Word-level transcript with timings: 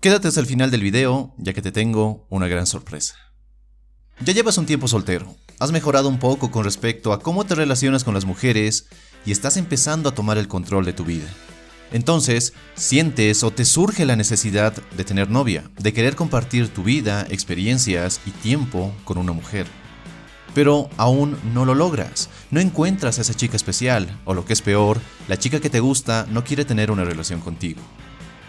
Quédate 0.00 0.28
hasta 0.28 0.38
el 0.38 0.46
final 0.46 0.70
del 0.70 0.84
video, 0.84 1.34
ya 1.38 1.52
que 1.52 1.60
te 1.60 1.72
tengo 1.72 2.24
una 2.30 2.46
gran 2.46 2.68
sorpresa. 2.68 3.16
Ya 4.24 4.32
llevas 4.32 4.56
un 4.56 4.64
tiempo 4.64 4.86
soltero, 4.86 5.34
has 5.58 5.72
mejorado 5.72 6.08
un 6.08 6.20
poco 6.20 6.52
con 6.52 6.62
respecto 6.62 7.12
a 7.12 7.18
cómo 7.18 7.44
te 7.46 7.56
relacionas 7.56 8.04
con 8.04 8.14
las 8.14 8.24
mujeres 8.24 8.86
y 9.26 9.32
estás 9.32 9.56
empezando 9.56 10.08
a 10.08 10.14
tomar 10.14 10.38
el 10.38 10.46
control 10.46 10.84
de 10.84 10.92
tu 10.92 11.04
vida. 11.04 11.26
Entonces, 11.90 12.52
sientes 12.76 13.42
o 13.42 13.50
te 13.50 13.64
surge 13.64 14.06
la 14.06 14.14
necesidad 14.14 14.72
de 14.72 15.02
tener 15.02 15.30
novia, 15.30 15.68
de 15.76 15.92
querer 15.92 16.14
compartir 16.14 16.68
tu 16.68 16.84
vida, 16.84 17.26
experiencias 17.28 18.20
y 18.24 18.30
tiempo 18.30 18.94
con 19.02 19.18
una 19.18 19.32
mujer. 19.32 19.66
Pero 20.54 20.90
aún 20.96 21.36
no 21.52 21.64
lo 21.64 21.74
logras, 21.74 22.28
no 22.52 22.60
encuentras 22.60 23.18
a 23.18 23.22
esa 23.22 23.34
chica 23.34 23.56
especial, 23.56 24.20
o 24.24 24.34
lo 24.34 24.44
que 24.44 24.52
es 24.52 24.62
peor, 24.62 25.00
la 25.26 25.40
chica 25.40 25.58
que 25.58 25.70
te 25.70 25.80
gusta 25.80 26.24
no 26.30 26.44
quiere 26.44 26.64
tener 26.64 26.92
una 26.92 27.02
relación 27.02 27.40
contigo. 27.40 27.80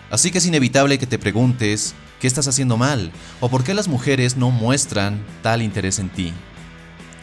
Así 0.09 0.31
que 0.31 0.39
es 0.39 0.45
inevitable 0.45 0.97
que 0.97 1.05
te 1.05 1.19
preguntes, 1.19 1.93
¿qué 2.19 2.27
estás 2.27 2.47
haciendo 2.47 2.77
mal? 2.77 3.11
¿O 3.39 3.49
por 3.49 3.63
qué 3.63 3.73
las 3.73 3.87
mujeres 3.87 4.37
no 4.37 4.49
muestran 4.49 5.23
tal 5.43 5.61
interés 5.61 5.99
en 5.99 6.09
ti? 6.09 6.33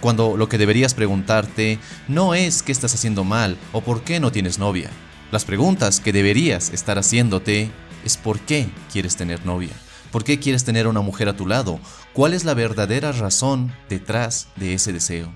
Cuando 0.00 0.36
lo 0.36 0.48
que 0.48 0.58
deberías 0.58 0.94
preguntarte 0.94 1.78
no 2.06 2.34
es 2.34 2.62
qué 2.62 2.70
estás 2.70 2.94
haciendo 2.94 3.24
mal 3.24 3.56
o 3.72 3.80
por 3.80 4.02
qué 4.02 4.20
no 4.20 4.30
tienes 4.30 4.58
novia. 4.58 4.91
Las 5.32 5.44
preguntas 5.44 5.98
que 5.98 6.12
deberías 6.12 6.70
estar 6.70 6.98
haciéndote 6.98 7.70
es 8.04 8.16
por 8.16 8.38
qué 8.41 8.68
quieres 8.92 9.16
tener 9.16 9.44
novia. 9.44 9.72
¿Por 10.12 10.22
qué 10.22 10.38
quieres 10.38 10.64
tener 10.64 10.86
una 10.86 11.00
mujer 11.00 11.28
a 11.28 11.36
tu 11.36 11.46
lado? 11.46 11.80
¿Cuál 12.12 12.34
es 12.34 12.44
la 12.44 12.55
verdadera 12.55 13.10
razón 13.10 13.74
detrás 13.88 14.48
de 14.55 14.74
ese 14.74 14.92
deseo? 14.92 15.32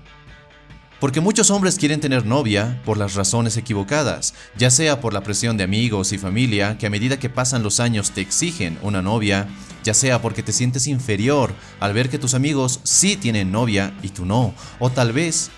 Porque 1.01 1.19
muchos 1.19 1.49
hombres 1.49 1.79
quieren 1.79 1.99
tener 1.99 2.27
novia 2.27 2.79
por 2.85 2.95
las 2.95 3.15
razones 3.15 3.57
equivocadas, 3.57 4.35
ya 4.55 4.69
sea 4.69 5.01
por 5.01 5.13
la 5.13 5.23
presión 5.23 5.57
de 5.57 5.63
amigos 5.63 6.13
y 6.13 6.19
familia 6.19 6.77
que 6.77 6.85
a 6.85 6.91
medida 6.91 7.17
que 7.17 7.27
pasan 7.27 7.63
los 7.63 7.79
años 7.79 8.11
te 8.11 8.21
exigen 8.21 8.77
una 8.83 9.01
novia, 9.01 9.47
ya 9.83 9.95
sea 9.95 10.21
porque 10.21 10.43
te 10.43 10.51
sientes 10.53 10.85
inferior 10.85 11.55
al 11.79 11.93
ver 11.93 12.11
que 12.11 12.19
tus 12.19 12.35
amigos 12.35 12.81
sí 12.83 13.17
tienen 13.17 13.51
novia 13.51 13.97
y 14.03 14.09
tú 14.09 14.27
no, 14.27 14.53
o 14.77 14.91
tal 14.91 15.11
vez 15.11 15.49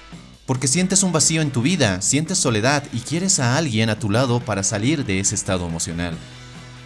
porque 0.46 0.70
sientes 0.70 1.04
un 1.04 1.12
vacío 1.12 1.42
en 1.42 1.52
tu 1.52 1.62
vida, 1.62 2.02
sientes 2.02 2.38
soledad 2.38 2.86
y 2.94 3.02
quieres 3.02 3.42
a 3.42 3.58
alguien 3.58 3.90
a 3.90 4.00
tu 4.00 4.10
lado 4.10 4.40
para 4.40 4.64
salir 4.64 5.04
de 5.04 5.20
ese 5.20 5.36
estado 5.36 5.68
emocional. 5.68 6.16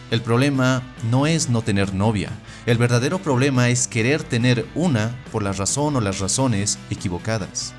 El 0.10 0.24
problema 0.24 0.82
no 1.12 1.28
es 1.28 1.48
no 1.50 1.62
tener 1.62 1.94
novia, 1.94 2.32
el 2.66 2.80
verdadero 2.80 3.20
problema 3.20 3.70
es 3.70 3.88
querer 3.88 4.24
tener 4.24 4.66
una 4.74 5.16
por 5.32 5.44
la 5.44 5.54
razón 5.54 5.96
o 5.96 6.02
las 6.02 6.18
razones 6.18 6.80
equivocadas. 6.90 7.76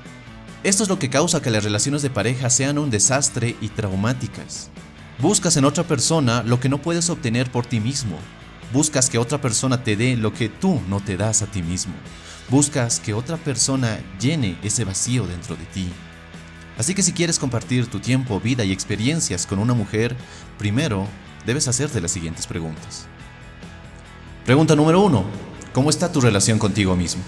Esto 0.61 0.83
es 0.83 0.89
lo 0.89 0.99
que 0.99 1.09
causa 1.09 1.41
que 1.41 1.51
las 1.51 1.63
relaciones 1.63 2.01
de 2.01 2.09
pareja 2.09 2.49
sean 2.49 2.77
un 2.77 2.89
desastre 2.89 3.55
y 3.61 3.69
traumáticas. 3.69 4.69
Buscas 5.19 5.55
en 5.55 5.63
otra 5.63 5.85
persona 5.85 6.43
lo 6.43 6.59
que 6.59 6.67
no 6.67 6.81
puedes 6.81 7.09
obtener 7.09 7.49
por 7.49 7.65
ti 7.65 7.79
mismo. 7.79 8.17
Buscas 8.73 9.09
que 9.09 9.17
otra 9.17 9.39
persona 9.39 9.85
te 9.85 9.95
dé 9.95 10.17
lo 10.17 10.33
que 10.33 10.49
tú 10.49 10.81
no 10.89 10.99
te 10.99 11.15
das 11.15 11.41
a 11.43 11.47
ti 11.47 11.63
mismo. 11.63 11.93
Buscas 12.49 12.99
que 12.99 13.13
otra 13.13 13.37
persona 13.37 13.99
llene 14.19 14.57
ese 14.61 14.83
vacío 14.83 15.25
dentro 15.27 15.55
de 15.55 15.63
ti. 15.63 15.89
Así 16.77 16.93
que 16.93 17.03
si 17.03 17.13
quieres 17.13 17.39
compartir 17.39 17.87
tu 17.87 18.01
tiempo, 18.01 18.41
vida 18.41 18.65
y 18.65 18.73
experiencias 18.73 19.45
con 19.45 19.59
una 19.59 19.73
mujer, 19.73 20.13
primero 20.57 21.07
debes 21.45 21.69
hacerte 21.69 22.01
las 22.01 22.11
siguientes 22.11 22.47
preguntas. 22.47 23.05
Pregunta 24.45 24.75
número 24.75 24.99
1. 25.01 25.23
¿Cómo 25.71 25.89
está 25.89 26.11
tu 26.11 26.19
relación 26.19 26.59
contigo 26.59 26.97
mismo? 26.97 27.23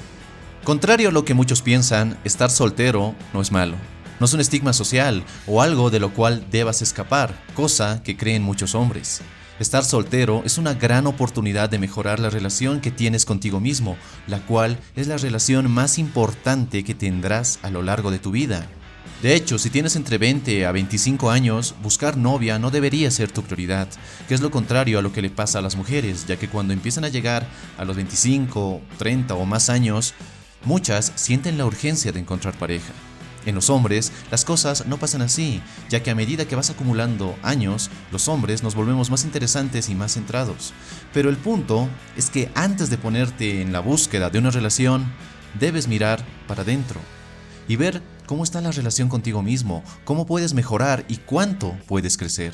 Contrario 0.64 1.10
a 1.10 1.12
lo 1.12 1.26
que 1.26 1.34
muchos 1.34 1.64
piensan, 1.64 2.20
estar 2.24 2.52
soltero 2.52 3.16
no 3.34 3.42
es 3.42 3.52
malo. 3.52 3.76
No 4.20 4.28
es 4.28 4.34
un 4.34 4.42
estigma 4.42 4.74
social 4.74 5.24
o 5.48 5.64
algo 5.64 5.90
de 5.90 6.00
lo 6.00 6.14
cual 6.14 6.46
debas 6.52 6.84
escapar, 6.84 7.34
cosa 7.56 8.04
que 8.04 8.16
creen 8.16 8.44
muchos 8.44 8.76
hombres. 8.76 9.22
Estar 9.60 9.84
soltero 9.84 10.44
es 10.46 10.60
una 10.60 10.76
gran 10.76 11.08
oportunidad 11.08 11.68
de 11.68 11.80
mejorar 11.80 12.20
la 12.20 12.30
relación 12.30 12.80
que 12.80 12.92
tienes 12.92 13.26
contigo 13.26 13.60
mismo, 13.60 13.98
la 14.28 14.40
cual 14.46 14.78
es 14.96 15.08
la 15.08 15.18
relación 15.18 15.70
más 15.72 15.98
importante 15.98 16.84
que 16.84 16.94
tendrás 16.94 17.58
a 17.64 17.72
lo 17.72 17.82
largo 17.82 18.12
de 18.12 18.20
tu 18.20 18.30
vida. 18.30 18.68
De 19.24 19.34
hecho, 19.34 19.58
si 19.58 19.72
tienes 19.72 19.96
entre 19.96 20.20
20 20.20 20.68
a 20.68 20.72
25 20.72 21.32
años, 21.32 21.74
buscar 21.82 22.18
novia 22.18 22.60
no 22.60 22.70
debería 22.70 23.10
ser 23.10 23.32
tu 23.32 23.42
prioridad, 23.42 23.88
que 24.28 24.36
es 24.36 24.42
lo 24.42 24.52
contrario 24.52 25.00
a 25.00 25.02
lo 25.02 25.12
que 25.12 25.24
le 25.24 25.32
pasa 25.32 25.58
a 25.58 25.62
las 25.64 25.76
mujeres, 25.76 26.28
ya 26.28 26.38
que 26.38 26.50
cuando 26.50 26.74
empiezan 26.74 27.04
a 27.04 27.10
llegar 27.10 27.48
a 27.80 27.86
los 27.86 27.96
25, 27.96 28.82
30 28.98 29.34
o 29.34 29.46
más 29.46 29.70
años, 29.70 30.14
Muchas 30.64 31.12
sienten 31.16 31.58
la 31.58 31.66
urgencia 31.66 32.12
de 32.12 32.20
encontrar 32.20 32.58
pareja. 32.58 32.94
En 33.46 33.56
los 33.56 33.72
hombres, 33.72 34.12
las 34.30 34.46
cosas 34.46 34.86
no 34.86 34.98
pasan 34.98 35.24
así, 35.24 35.62
ya 35.90 36.04
que 36.04 36.12
a 36.12 36.16
medida 36.16 36.46
que 36.46 36.56
vas 36.56 36.70
acumulando 36.70 37.36
años, 37.42 37.90
los 38.12 38.28
hombres 38.28 38.62
nos 38.62 38.76
volvemos 38.76 39.10
más 39.10 39.24
interesantes 39.24 39.90
y 39.90 39.96
más 39.96 40.14
centrados. 40.14 40.74
Pero 41.14 41.30
el 41.30 41.38
punto 41.38 41.90
es 42.16 42.30
que 42.30 42.52
antes 42.54 42.92
de 42.92 43.00
ponerte 43.00 43.62
en 43.62 43.72
la 43.72 43.80
búsqueda 43.80 44.30
de 44.30 44.38
una 44.38 44.52
relación, 44.52 45.12
debes 45.60 45.88
mirar 45.88 46.24
para 46.48 46.62
adentro 46.62 47.00
y 47.68 47.76
ver 47.76 48.04
cómo 48.28 48.44
está 48.44 48.62
la 48.62 48.72
relación 48.72 49.10
contigo 49.10 49.42
mismo, 49.42 49.84
cómo 50.04 50.28
puedes 50.28 50.54
mejorar 50.54 51.04
y 51.08 51.18
cuánto 51.18 51.76
puedes 51.88 52.18
crecer. 52.18 52.54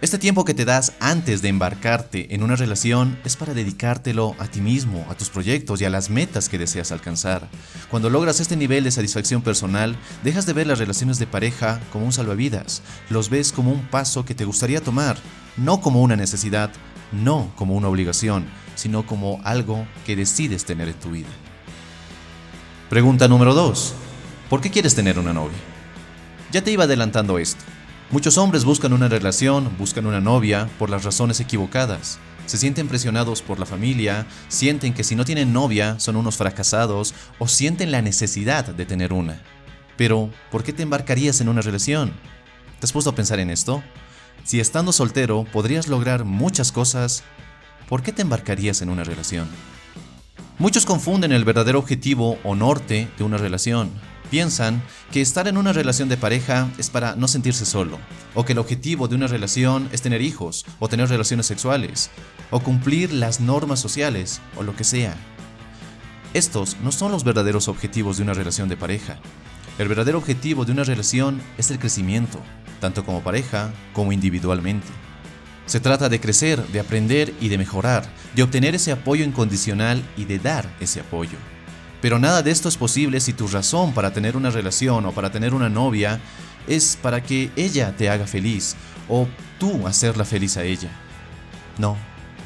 Este 0.00 0.18
tiempo 0.18 0.44
que 0.44 0.54
te 0.54 0.64
das 0.64 0.92
antes 1.00 1.40
de 1.40 1.48
embarcarte 1.48 2.34
en 2.34 2.42
una 2.42 2.56
relación 2.56 3.18
es 3.24 3.36
para 3.36 3.54
dedicártelo 3.54 4.34
a 4.38 4.48
ti 4.48 4.60
mismo, 4.60 5.06
a 5.08 5.14
tus 5.14 5.30
proyectos 5.30 5.80
y 5.80 5.84
a 5.84 5.90
las 5.90 6.10
metas 6.10 6.48
que 6.48 6.58
deseas 6.58 6.92
alcanzar. 6.92 7.48
Cuando 7.90 8.10
logras 8.10 8.40
este 8.40 8.56
nivel 8.56 8.84
de 8.84 8.90
satisfacción 8.90 9.40
personal, 9.40 9.96
dejas 10.22 10.46
de 10.46 10.52
ver 10.52 10.66
las 10.66 10.80
relaciones 10.80 11.18
de 11.18 11.26
pareja 11.26 11.80
como 11.92 12.04
un 12.04 12.12
salvavidas, 12.12 12.82
los 13.08 13.30
ves 13.30 13.52
como 13.52 13.70
un 13.70 13.86
paso 13.86 14.24
que 14.24 14.34
te 14.34 14.44
gustaría 14.44 14.82
tomar, 14.82 15.16
no 15.56 15.80
como 15.80 16.02
una 16.02 16.16
necesidad, 16.16 16.70
no 17.12 17.52
como 17.54 17.74
una 17.74 17.88
obligación, 17.88 18.46
sino 18.74 19.06
como 19.06 19.40
algo 19.44 19.86
que 20.04 20.16
decides 20.16 20.64
tener 20.64 20.88
en 20.88 21.00
tu 21.00 21.12
vida. 21.12 21.28
Pregunta 22.90 23.28
número 23.28 23.54
2. 23.54 23.94
¿Por 24.50 24.60
qué 24.60 24.70
quieres 24.70 24.94
tener 24.94 25.18
una 25.18 25.32
novia? 25.32 25.56
Ya 26.52 26.62
te 26.62 26.72
iba 26.72 26.84
adelantando 26.84 27.38
esto. 27.38 27.64
Muchos 28.10 28.36
hombres 28.36 28.64
buscan 28.64 28.92
una 28.92 29.08
relación, 29.08 29.76
buscan 29.78 30.06
una 30.06 30.20
novia 30.20 30.68
por 30.78 30.90
las 30.90 31.04
razones 31.04 31.40
equivocadas. 31.40 32.18
Se 32.46 32.58
sienten 32.58 32.86
presionados 32.86 33.40
por 33.40 33.58
la 33.58 33.64
familia, 33.64 34.26
sienten 34.48 34.92
que 34.92 35.02
si 35.02 35.16
no 35.16 35.24
tienen 35.24 35.54
novia 35.54 35.98
son 35.98 36.16
unos 36.16 36.36
fracasados 36.36 37.14
o 37.38 37.48
sienten 37.48 37.90
la 37.90 38.02
necesidad 38.02 38.66
de 38.66 38.84
tener 38.84 39.12
una. 39.14 39.40
Pero, 39.96 40.30
¿por 40.50 40.62
qué 40.62 40.72
te 40.72 40.82
embarcarías 40.82 41.40
en 41.40 41.48
una 41.48 41.62
relación? 41.62 42.12
¿Te 42.78 42.84
has 42.84 42.92
puesto 42.92 43.10
a 43.10 43.14
pensar 43.14 43.40
en 43.40 43.50
esto? 43.50 43.82
Si 44.44 44.60
estando 44.60 44.92
soltero 44.92 45.46
podrías 45.50 45.88
lograr 45.88 46.24
muchas 46.24 46.72
cosas, 46.72 47.24
¿por 47.88 48.02
qué 48.02 48.12
te 48.12 48.22
embarcarías 48.22 48.82
en 48.82 48.90
una 48.90 49.04
relación? 49.04 49.48
Muchos 50.58 50.84
confunden 50.84 51.32
el 51.32 51.44
verdadero 51.44 51.78
objetivo 51.78 52.38
o 52.44 52.54
norte 52.54 53.08
de 53.16 53.24
una 53.24 53.38
relación 53.38 53.90
piensan 54.30 54.82
que 55.12 55.20
estar 55.20 55.48
en 55.48 55.56
una 55.56 55.72
relación 55.72 56.08
de 56.08 56.16
pareja 56.16 56.68
es 56.78 56.90
para 56.90 57.16
no 57.16 57.28
sentirse 57.28 57.64
solo, 57.64 57.98
o 58.34 58.44
que 58.44 58.52
el 58.52 58.58
objetivo 58.58 59.08
de 59.08 59.14
una 59.14 59.26
relación 59.26 59.88
es 59.92 60.02
tener 60.02 60.22
hijos, 60.22 60.64
o 60.78 60.88
tener 60.88 61.08
relaciones 61.08 61.46
sexuales, 61.46 62.10
o 62.50 62.60
cumplir 62.60 63.12
las 63.12 63.40
normas 63.40 63.80
sociales, 63.80 64.40
o 64.56 64.62
lo 64.62 64.74
que 64.74 64.84
sea. 64.84 65.14
Estos 66.34 66.76
no 66.82 66.90
son 66.90 67.12
los 67.12 67.22
verdaderos 67.22 67.68
objetivos 67.68 68.16
de 68.16 68.24
una 68.24 68.34
relación 68.34 68.68
de 68.68 68.76
pareja. 68.76 69.18
El 69.78 69.88
verdadero 69.88 70.18
objetivo 70.18 70.64
de 70.64 70.72
una 70.72 70.84
relación 70.84 71.40
es 71.58 71.70
el 71.70 71.78
crecimiento, 71.78 72.40
tanto 72.80 73.04
como 73.04 73.22
pareja 73.22 73.72
como 73.92 74.12
individualmente. 74.12 74.88
Se 75.66 75.80
trata 75.80 76.08
de 76.08 76.20
crecer, 76.20 76.60
de 76.68 76.80
aprender 76.80 77.32
y 77.40 77.48
de 77.48 77.58
mejorar, 77.58 78.04
de 78.34 78.42
obtener 78.42 78.74
ese 78.74 78.92
apoyo 78.92 79.24
incondicional 79.24 80.02
y 80.16 80.24
de 80.24 80.38
dar 80.38 80.68
ese 80.80 81.00
apoyo. 81.00 81.38
Pero 82.04 82.18
nada 82.18 82.42
de 82.42 82.50
esto 82.50 82.68
es 82.68 82.76
posible 82.76 83.18
si 83.18 83.32
tu 83.32 83.48
razón 83.48 83.94
para 83.94 84.12
tener 84.12 84.36
una 84.36 84.50
relación 84.50 85.06
o 85.06 85.12
para 85.12 85.32
tener 85.32 85.54
una 85.54 85.70
novia 85.70 86.20
es 86.66 86.98
para 87.00 87.22
que 87.22 87.50
ella 87.56 87.96
te 87.96 88.10
haga 88.10 88.26
feliz 88.26 88.76
o 89.08 89.26
tú 89.58 89.86
hacerla 89.86 90.26
feliz 90.26 90.58
a 90.58 90.64
ella. 90.64 90.90
No, 91.78 91.96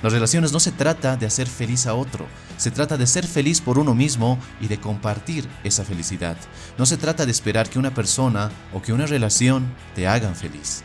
las 0.01 0.13
relaciones 0.13 0.53
no 0.53 0.61
se 0.61 0.71
trata 0.71 1.17
de 1.17 1.27
hacer 1.27 1.49
feliz 1.49 1.89
a 1.89 1.95
otro, 1.95 2.29
se 2.57 2.71
trata 2.71 2.97
de 2.97 3.09
ser 3.09 3.27
feliz 3.27 3.61
por 3.61 3.81
uno 3.81 3.97
mismo 3.97 4.39
y 4.61 4.69
de 4.69 4.79
compartir 4.79 5.49
esa 5.65 5.85
felicidad. 5.85 6.37
No 6.79 6.87
se 6.87 6.97
trata 6.97 7.27
de 7.27 7.33
esperar 7.33 7.69
que 7.69 7.81
una 7.81 7.93
persona 7.93 8.53
o 8.73 8.81
que 8.81 8.93
una 8.93 9.07
relación 9.07 9.67
te 9.97 10.07
hagan 10.07 10.37
feliz. 10.37 10.85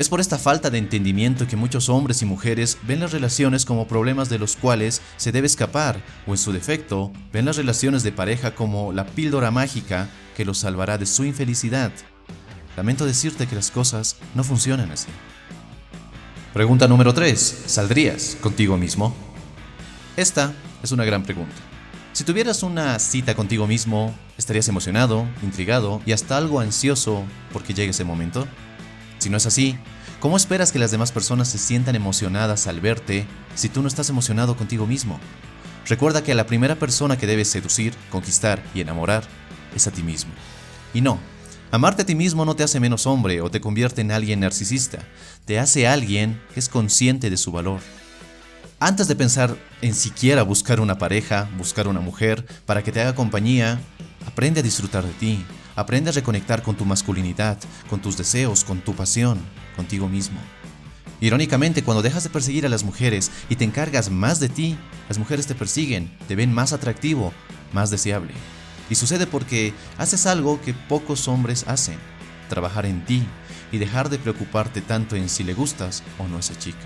Es 0.00 0.08
por 0.08 0.18
esta 0.18 0.38
falta 0.38 0.70
de 0.70 0.78
entendimiento 0.78 1.46
que 1.46 1.56
muchos 1.56 1.90
hombres 1.90 2.22
y 2.22 2.24
mujeres 2.24 2.78
ven 2.88 3.00
las 3.00 3.12
relaciones 3.12 3.66
como 3.66 3.86
problemas 3.86 4.30
de 4.30 4.38
los 4.38 4.56
cuales 4.56 5.02
se 5.18 5.30
debe 5.30 5.46
escapar, 5.46 6.00
o 6.26 6.30
en 6.30 6.38
su 6.38 6.52
defecto, 6.52 7.12
ven 7.34 7.44
las 7.44 7.58
relaciones 7.58 8.02
de 8.02 8.10
pareja 8.10 8.54
como 8.54 8.94
la 8.94 9.04
píldora 9.04 9.50
mágica 9.50 10.08
que 10.34 10.46
los 10.46 10.56
salvará 10.56 10.96
de 10.96 11.04
su 11.04 11.26
infelicidad. 11.26 11.92
Lamento 12.78 13.04
decirte 13.04 13.46
que 13.46 13.54
las 13.54 13.70
cosas 13.70 14.16
no 14.34 14.42
funcionan 14.42 14.90
así. 14.90 15.08
Pregunta 16.54 16.88
número 16.88 17.12
3. 17.12 17.64
¿Saldrías 17.66 18.38
contigo 18.40 18.78
mismo? 18.78 19.14
Esta 20.16 20.54
es 20.82 20.92
una 20.92 21.04
gran 21.04 21.24
pregunta. 21.24 21.56
Si 22.14 22.24
tuvieras 22.24 22.62
una 22.62 22.98
cita 23.00 23.34
contigo 23.34 23.66
mismo, 23.66 24.14
¿estarías 24.38 24.66
emocionado, 24.66 25.28
intrigado 25.42 26.00
y 26.06 26.12
hasta 26.12 26.38
algo 26.38 26.58
ansioso 26.58 27.22
porque 27.52 27.74
llegue 27.74 27.90
ese 27.90 28.04
momento? 28.04 28.48
Si 29.20 29.30
no 29.30 29.36
es 29.36 29.46
así, 29.46 29.78
¿Cómo 30.20 30.36
esperas 30.36 30.70
que 30.70 30.78
las 30.78 30.90
demás 30.90 31.12
personas 31.12 31.48
se 31.48 31.56
sientan 31.56 31.94
emocionadas 31.94 32.66
al 32.66 32.82
verte 32.82 33.26
si 33.54 33.70
tú 33.70 33.80
no 33.80 33.88
estás 33.88 34.10
emocionado 34.10 34.54
contigo 34.54 34.86
mismo? 34.86 35.18
Recuerda 35.86 36.22
que 36.22 36.34
la 36.34 36.44
primera 36.44 36.74
persona 36.76 37.16
que 37.16 37.26
debes 37.26 37.48
seducir, 37.48 37.94
conquistar 38.10 38.62
y 38.74 38.82
enamorar 38.82 39.24
es 39.74 39.86
a 39.86 39.90
ti 39.90 40.02
mismo. 40.02 40.30
Y 40.92 41.00
no, 41.00 41.18
amarte 41.70 42.02
a 42.02 42.06
ti 42.06 42.14
mismo 42.14 42.44
no 42.44 42.54
te 42.54 42.62
hace 42.62 42.80
menos 42.80 43.06
hombre 43.06 43.40
o 43.40 43.50
te 43.50 43.62
convierte 43.62 44.02
en 44.02 44.12
alguien 44.12 44.40
narcisista, 44.40 44.98
te 45.46 45.58
hace 45.58 45.88
alguien 45.88 46.38
que 46.52 46.60
es 46.60 46.68
consciente 46.68 47.30
de 47.30 47.38
su 47.38 47.50
valor. 47.50 47.80
Antes 48.78 49.08
de 49.08 49.16
pensar 49.16 49.56
en 49.80 49.94
siquiera 49.94 50.42
buscar 50.42 50.80
una 50.80 50.98
pareja, 50.98 51.48
buscar 51.56 51.88
una 51.88 52.00
mujer 52.00 52.44
para 52.66 52.82
que 52.82 52.92
te 52.92 53.00
haga 53.00 53.14
compañía, 53.14 53.80
aprende 54.26 54.60
a 54.60 54.62
disfrutar 54.62 55.02
de 55.02 55.14
ti, 55.14 55.46
aprende 55.80 56.10
a 56.10 56.12
reconectar 56.12 56.62
con 56.62 56.76
tu 56.76 56.84
masculinidad, 56.84 57.58
con 57.88 58.02
tus 58.02 58.16
deseos, 58.16 58.64
con 58.64 58.80
tu 58.80 58.94
pasión, 58.94 59.40
contigo 59.76 60.08
mismo. 60.08 60.38
Irónicamente, 61.22 61.82
cuando 61.82 62.02
dejas 62.02 62.22
de 62.22 62.30
perseguir 62.30 62.66
a 62.66 62.68
las 62.68 62.84
mujeres 62.84 63.30
y 63.48 63.56
te 63.56 63.64
encargas 63.64 64.10
más 64.10 64.40
de 64.40 64.50
ti, 64.50 64.76
las 65.08 65.18
mujeres 65.18 65.46
te 65.46 65.54
persiguen, 65.54 66.14
te 66.28 66.36
ven 66.36 66.52
más 66.52 66.74
atractivo, 66.74 67.32
más 67.72 67.90
deseable. 67.90 68.32
Y 68.90 68.94
sucede 68.94 69.26
porque 69.26 69.72
haces 69.96 70.26
algo 70.26 70.60
que 70.60 70.74
pocos 70.74 71.28
hombres 71.28 71.64
hacen, 71.66 71.98
trabajar 72.50 72.84
en 72.84 73.04
ti 73.06 73.22
y 73.72 73.78
dejar 73.78 74.10
de 74.10 74.18
preocuparte 74.18 74.82
tanto 74.82 75.16
en 75.16 75.30
si 75.30 75.44
le 75.44 75.54
gustas 75.54 76.02
o 76.18 76.28
no 76.28 76.36
a 76.36 76.40
esa 76.40 76.58
chica. 76.58 76.78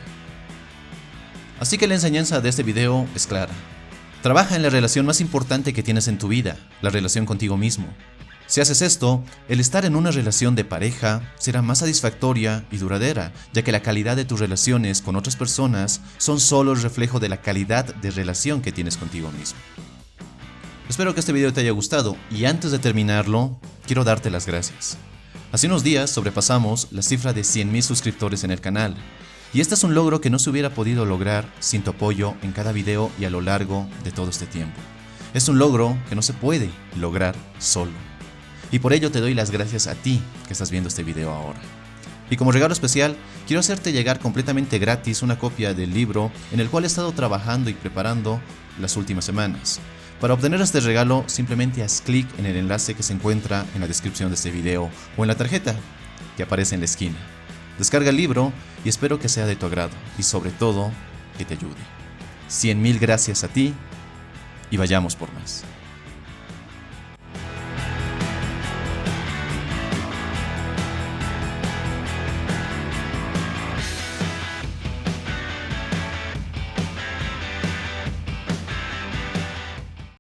Así 1.59 1.79
que 1.79 1.89
la 1.89 1.95
enseñanza 1.95 2.41
de 2.41 2.49
este 2.49 2.63
video 2.63 3.09
es 3.17 3.27
clara. 3.27 3.53
Trabaja 4.23 4.55
en 4.55 4.63
la 4.63 4.71
relación 4.71 5.05
más 5.05 5.21
importante 5.21 5.73
que 5.73 5.83
tienes 5.83 6.07
en 6.07 6.19
tu 6.19 6.29
vida, 6.29 6.57
la 6.81 6.91
relación 6.91 7.27
contigo 7.27 7.57
mismo. 7.57 7.87
Si 8.47 8.61
haces 8.61 8.83
esto, 8.83 9.25
el 9.49 9.59
estar 9.59 9.85
en 9.85 9.97
una 9.97 10.11
relación 10.11 10.55
de 10.55 10.65
pareja 10.65 11.33
será 11.39 11.63
más 11.63 11.79
satisfactoria 11.79 12.65
y 12.71 12.77
duradera, 12.77 13.33
ya 13.53 13.63
que 13.63 13.73
la 13.73 13.81
calidad 13.81 14.17
de 14.17 14.27
tus 14.27 14.39
relaciones 14.39 15.01
con 15.01 15.17
otras 15.17 15.37
personas 15.37 16.03
son 16.19 16.41
solo 16.41 16.73
el 16.73 16.83
reflejo 16.83 17.21
de 17.21 17.31
la 17.31 17.41
calidad 17.41 17.95
de 17.95 18.11
relación 18.11 18.61
que 18.61 18.73
tienes 18.73 18.97
contigo 18.97 19.31
mismo. 19.33 19.59
Espero 20.89 21.15
que 21.15 21.21
este 21.21 21.33
video 21.33 21.53
te 21.53 21.63
haya 21.63 21.71
gustado 21.71 22.17
y 22.31 22.45
antes 22.45 22.71
de 22.71 22.79
terminarlo, 22.79 23.59
quiero 23.87 24.05
darte 24.05 24.31
las 24.31 24.47
gracias. 24.47 24.99
Hace 25.51 25.67
unos 25.67 25.83
días 25.83 26.11
sobrepasamos 26.11 26.89
la 26.91 27.03
cifra 27.03 27.33
de 27.33 27.41
100.000 27.41 27.81
suscriptores 27.81 28.45
en 28.45 28.51
el 28.51 28.61
canal, 28.61 28.95
y 29.55 29.61
este 29.61 29.75
es 29.75 29.85
un 29.85 29.95
logro 29.95 30.21
que 30.21 30.31
no 30.31 30.39
se 30.39 30.51
hubiera 30.51 30.71
podido 30.71 31.07
lograr 31.07 31.49
sin 31.61 31.83
tu 31.83 31.93
apoyo 31.93 32.35
en 32.43 32.53
cada 32.53 32.73
video 32.73 33.11
y 33.21 33.25
a 33.25 33.31
lo 33.31 33.41
largo 33.41 33.89
de 34.03 34.11
todo 34.11 34.29
este 34.31 34.47
tiempo. 34.47 34.79
Es 35.33 35.49
un 35.49 35.59
logro 35.59 35.97
que 36.09 36.17
no 36.17 36.23
se 36.23 36.33
puede 36.33 36.71
lograr 36.99 37.37
solo. 37.61 38.14
Y 38.75 38.81
por 38.81 38.93
ello 38.93 39.13
te 39.13 39.21
doy 39.21 39.35
las 39.35 39.53
gracias 39.53 39.87
a 39.87 39.95
ti 39.95 40.21
que 40.49 40.53
estás 40.53 40.73
viendo 40.73 40.89
este 40.89 41.05
video 41.05 41.31
ahora. 41.31 41.61
Y 42.29 42.37
como 42.37 42.51
regalo 42.51 42.73
especial, 42.73 43.15
quiero 43.47 43.61
hacerte 43.61 43.93
llegar 43.93 44.19
completamente 44.19 44.81
gratis 44.81 45.23
una 45.23 45.39
copia 45.39 45.75
del 45.75 45.95
libro 45.95 46.33
en 46.51 46.59
el 46.59 46.69
cual 46.69 46.83
he 46.83 46.89
estado 46.89 47.13
trabajando 47.13 47.71
y 47.71 47.75
preparando 47.75 48.41
las 48.81 48.97
últimas 48.97 49.25
semanas. 49.25 49.79
Para 50.21 50.35
obtener 50.35 50.61
este 50.61 50.81
regalo, 50.81 51.23
simplemente 51.29 51.85
haz 51.85 52.01
clic 52.01 52.27
en 52.37 52.47
el 52.47 52.57
enlace 52.57 52.95
que 52.95 53.05
se 53.05 53.13
encuentra 53.13 53.65
en 53.77 53.81
la 53.81 53.87
descripción 53.87 54.31
de 54.31 54.35
este 54.35 54.51
video 54.51 54.91
o 55.17 55.23
en 55.23 55.29
la 55.29 55.37
tarjeta 55.37 55.77
que 56.37 56.43
aparece 56.43 56.75
en 56.75 56.81
la 56.81 56.87
esquina. 56.87 57.19
Descarga 57.79 58.11
el 58.11 58.17
libro 58.17 58.53
y 58.85 58.89
espero 58.89 59.21
que 59.21 59.29
sea 59.29 59.47
de 59.47 59.55
tu 59.55 59.67
agrado 59.67 59.95
y 60.19 60.25
sobre 60.25 60.51
todo 60.51 60.91
que 61.39 61.45
te 61.45 61.55
ayude. 61.55 61.75
Cien 62.49 62.83
mil 62.83 62.99
gracias 62.99 63.45
a 63.45 63.49
ti 63.49 63.73
y 64.73 64.77
vayamos 64.79 65.15
por 65.15 65.33
más. 65.33 65.63